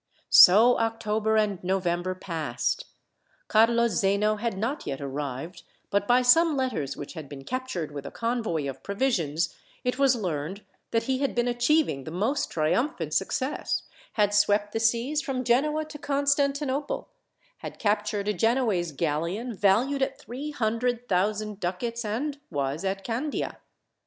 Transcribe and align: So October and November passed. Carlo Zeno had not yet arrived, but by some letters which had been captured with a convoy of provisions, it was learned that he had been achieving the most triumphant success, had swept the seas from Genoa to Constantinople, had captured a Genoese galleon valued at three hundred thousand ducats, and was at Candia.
So 0.31 0.79
October 0.79 1.37
and 1.37 1.63
November 1.63 2.15
passed. 2.15 2.85
Carlo 3.47 3.87
Zeno 3.87 4.37
had 4.37 4.57
not 4.57 4.87
yet 4.87 4.99
arrived, 4.99 5.61
but 5.91 6.07
by 6.07 6.23
some 6.23 6.57
letters 6.57 6.97
which 6.97 7.13
had 7.13 7.29
been 7.29 7.43
captured 7.43 7.91
with 7.91 8.07
a 8.07 8.09
convoy 8.09 8.67
of 8.67 8.81
provisions, 8.81 9.53
it 9.83 9.99
was 9.99 10.15
learned 10.15 10.63
that 10.89 11.03
he 11.03 11.19
had 11.19 11.35
been 11.35 11.47
achieving 11.47 12.03
the 12.05 12.09
most 12.09 12.49
triumphant 12.49 13.13
success, 13.13 13.83
had 14.13 14.33
swept 14.33 14.71
the 14.73 14.79
seas 14.79 15.21
from 15.21 15.43
Genoa 15.43 15.85
to 15.85 15.99
Constantinople, 15.99 17.09
had 17.57 17.77
captured 17.77 18.27
a 18.27 18.33
Genoese 18.33 18.93
galleon 18.93 19.53
valued 19.55 20.01
at 20.01 20.17
three 20.17 20.49
hundred 20.49 21.07
thousand 21.07 21.59
ducats, 21.59 22.03
and 22.03 22.39
was 22.49 22.83
at 22.83 23.03
Candia. 23.03 23.59